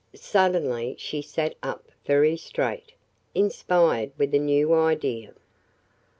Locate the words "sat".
1.21-1.53